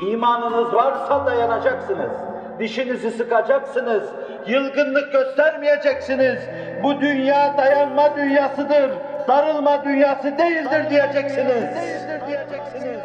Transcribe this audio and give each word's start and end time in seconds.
İmanınız 0.00 0.74
varsa 0.74 1.26
dayanacaksınız. 1.26 2.10
Dişinizi 2.58 3.10
sıkacaksınız. 3.10 4.02
Yılgınlık 4.46 5.12
göstermeyeceksiniz. 5.12 6.38
Bu 6.82 7.00
dünya 7.00 7.54
dayanma 7.58 8.16
dünyasıdır. 8.16 8.90
Darılma 9.28 9.84
dünyası 9.84 10.38
değildir 10.38 10.90
diyeceksiniz. 10.90 11.46
Değildir 11.46 12.20
diyeceksiniz. 12.26 13.00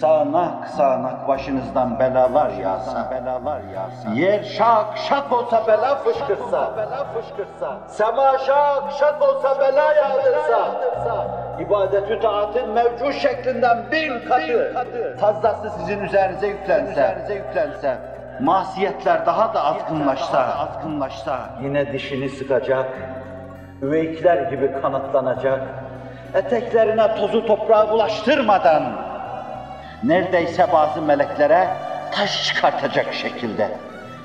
Sağanak 0.00 0.68
sağanak 0.68 1.28
başınızdan 1.28 1.98
belalar 1.98 2.50
yağsa, 2.50 3.10
belalar 3.10 3.60
yağsa. 3.74 4.10
Yer 4.14 4.42
şak 4.42 4.98
şak 5.08 5.32
olsa 5.32 5.66
bela 5.66 5.94
fışkırsa, 5.94 6.70
bela 6.76 7.04
fışkırsa. 7.04 7.78
Sema 7.88 8.38
şak 8.38 8.92
şak 8.98 9.22
olsa 9.22 9.60
bela 9.60 9.92
yağdırsa. 9.94 10.70
İbadet-ü 11.60 12.20
taatın 12.20 12.70
mevcut 12.70 13.14
şeklinden 13.14 13.78
bin 13.92 14.28
katı, 14.28 14.76
fazlası 15.20 15.70
sizin 15.70 16.00
üzerinize 16.00 16.46
yüklense, 16.46 16.92
üzerinize 16.92 17.34
yüklense. 17.34 17.98
Masiyetler 18.40 19.26
daha 19.26 19.54
da 19.54 19.64
azgınlaşsa, 19.64 20.40
azgınlaşsa. 20.40 21.38
Yine 21.62 21.92
dişini 21.92 22.28
sıkacak, 22.28 22.88
üveykler 23.82 24.42
gibi 24.42 24.80
kanatlanacak, 24.82 25.60
eteklerine 26.34 27.14
tozu 27.14 27.46
toprağı 27.46 27.90
bulaştırmadan, 27.90 29.09
neredeyse 30.04 30.72
bazı 30.72 31.02
meleklere 31.02 31.68
taş 32.12 32.46
çıkartacak 32.46 33.14
şekilde 33.14 33.78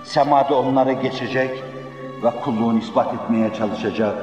semada 0.04 0.60
onları 0.60 0.94
geçecek 0.94 1.64
ve 2.24 2.30
kulluğunu 2.30 2.80
ispat 2.80 3.14
etmeye 3.14 3.54
çalışacak. 3.54 4.16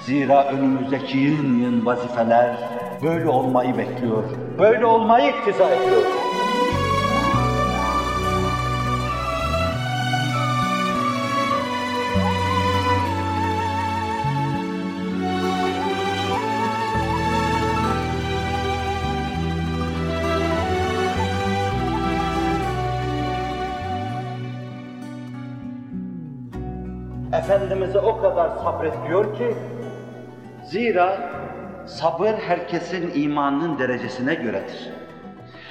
Zira 0.00 0.44
önümüzdeki 0.44 1.18
yığın 1.18 1.58
yığın 1.58 1.86
vazifeler 1.86 2.56
böyle 3.02 3.28
olmayı 3.28 3.78
bekliyor. 3.78 4.22
Böyle 4.58 4.86
olmayı 4.86 5.30
iktiza 5.30 5.70
ediyor. 5.70 6.02
Efendimiz'e 27.38 27.98
o 27.98 28.20
kadar 28.20 28.50
sabrediyor 28.64 29.36
ki, 29.36 29.54
zira 30.64 31.18
sabır 31.86 32.32
herkesin 32.32 33.22
imanının 33.22 33.78
derecesine 33.78 34.34
göredir. 34.34 34.90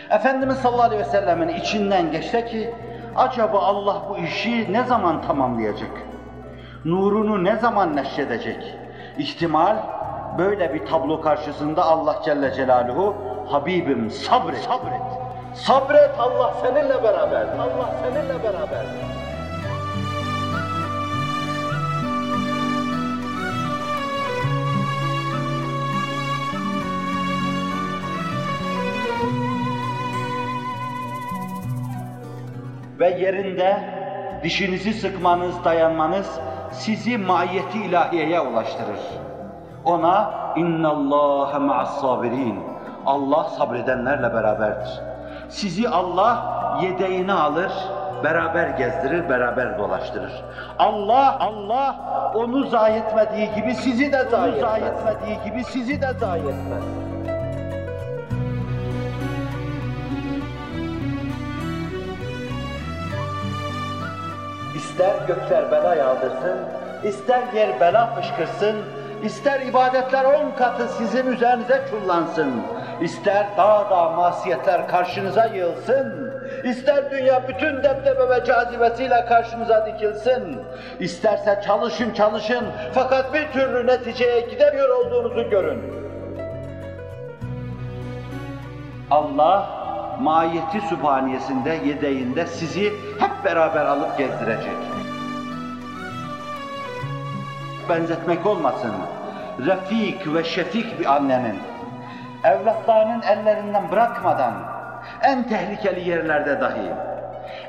Efendimiz 0.09 0.57
sallallahu 0.57 0.83
aleyhi 0.83 1.01
ve 1.01 1.05
sellemin 1.05 1.47
içinden 1.47 2.11
geçti 2.11 2.45
ki, 2.45 2.73
acaba 3.15 3.59
Allah 3.59 4.01
bu 4.09 4.17
işi 4.17 4.73
ne 4.73 4.83
zaman 4.83 5.21
tamamlayacak? 5.21 5.91
Nurunu 6.85 7.43
ne 7.43 7.55
zaman 7.55 7.95
neşredecek? 7.95 8.75
İhtimal 9.17 9.75
böyle 10.37 10.73
bir 10.73 10.85
tablo 10.85 11.21
karşısında 11.21 11.83
Allah 11.83 12.21
Celle 12.25 12.53
Celaluhu, 12.53 13.15
Habibim 13.47 14.11
sabret, 14.11 14.57
sabret, 14.57 15.01
sabret 15.53 16.11
Allah 16.19 16.53
seninle 16.61 17.03
beraber, 17.03 17.41
Allah 17.41 17.89
seninle 18.03 18.43
beraber. 18.43 18.85
Ve 32.99 33.09
yerinde 33.09 33.77
dişinizi 34.43 34.93
sıkmanız, 34.93 35.63
dayanmanız 35.65 36.39
sizi 36.71 37.17
maiyeti 37.17 37.77
ilahiyeye 37.77 38.39
ulaştırır. 38.39 38.99
Ona 39.85 40.31
inna 40.55 40.89
Allah 40.89 41.59
ma'as 41.59 42.01
sabirin. 42.01 42.59
Allah 43.05 43.43
sabredenlerle 43.43 44.33
beraberdir. 44.33 44.99
Sizi 45.49 45.89
Allah 45.89 46.57
yedeğine 46.81 47.33
alır, 47.33 47.71
beraber 48.23 48.67
gezdirir, 48.69 49.29
beraber 49.29 49.77
dolaştırır. 49.77 50.43
Allah 50.79 51.37
Allah 51.39 51.95
onu 52.35 52.67
zayi 52.67 52.95
etmediği 52.95 53.49
gibi 53.55 53.75
sizi 53.75 54.11
de 54.11 54.23
zayi 54.23 54.53
etmez. 54.53 54.71
Zayi 54.71 54.83
etmediği 54.83 55.37
gibi 55.45 55.63
sizi 55.63 56.01
de 56.01 56.13
zayi 56.19 56.41
etmez. 56.41 56.83
İster 64.97 65.27
gökler 65.27 65.71
bela 65.71 65.95
yağdırsın, 65.95 66.57
ister 67.03 67.53
yer 67.53 67.79
bela 67.79 68.15
fışkırsın, 68.15 68.75
ister 69.23 69.59
ibadetler 69.59 70.25
on 70.25 70.51
katı 70.51 70.87
sizin 70.87 71.31
üzerinize 71.31 71.81
çullansın, 71.89 72.61
ister 73.01 73.45
dağ 73.57 73.89
dağ 73.89 74.09
masiyetler 74.09 74.87
karşınıza 74.87 75.45
yığılsın, 75.45 76.33
ister 76.63 77.11
dünya 77.11 77.47
bütün 77.47 77.77
debdebe 77.83 78.29
ve 78.29 78.45
cazibesiyle 78.45 79.25
karşınıza 79.25 79.85
dikilsin, 79.85 80.59
isterse 80.99 81.61
çalışın 81.65 82.13
çalışın 82.13 82.65
fakat 82.93 83.33
bir 83.33 83.51
türlü 83.51 83.87
neticeye 83.87 84.41
gidemiyor 84.41 84.89
olduğunuzu 84.89 85.49
görün. 85.49 85.81
Allah 89.11 89.76
mahiyeti 90.21 90.81
sübhaniyesinde, 90.81 91.69
yedeğinde 91.69 92.45
sizi 92.47 92.93
hep 93.19 93.45
beraber 93.45 93.85
alıp 93.85 94.17
gezdirecek. 94.17 94.77
Benzetmek 97.89 98.45
olmasın, 98.45 98.93
refik 99.65 100.33
ve 100.33 100.43
şefik 100.43 100.99
bir 100.99 101.15
annenin, 101.15 101.59
evlatlarının 102.43 103.21
ellerinden 103.21 103.91
bırakmadan, 103.91 104.53
en 105.23 105.43
tehlikeli 105.43 106.09
yerlerde 106.09 106.61
dahi, 106.61 106.91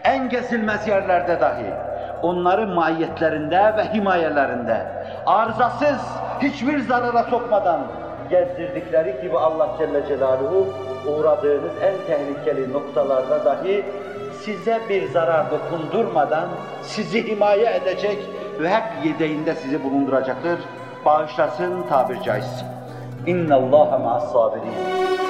en 0.04 0.28
gezilmez 0.28 0.88
yerlerde 0.88 1.40
dahi, 1.40 1.74
onların 2.22 2.70
mahiyetlerinde 2.70 3.76
ve 3.76 3.92
himayelerinde, 3.92 4.86
arızasız, 5.26 6.00
hiçbir 6.42 6.78
zarara 6.78 7.22
sokmadan 7.22 7.80
gezdirdikleri 8.30 9.14
gibi 9.22 9.38
Allah 9.38 9.68
Celle 9.78 10.06
Celaluhu 10.08 10.66
uğradığınız 11.06 11.72
en 11.82 12.06
tehlikeli 12.06 12.72
noktalarda 12.72 13.44
dahi 13.44 13.84
size 14.44 14.80
bir 14.88 15.08
zarar 15.08 15.46
dokundurmadan 15.50 16.48
sizi 16.82 17.28
himaye 17.28 17.76
edecek 17.76 18.18
ve 18.60 18.68
hep 18.68 19.06
yedeğinde 19.06 19.54
sizi 19.54 19.84
bulunduracaktır. 19.84 20.58
Bağışlasın 21.04 21.82
tabir 21.88 22.20
caizse. 22.20 22.66
İnna 23.26 23.54
Allah 23.56 23.98
ma'as 23.98 24.32
sabirin. 24.32 25.27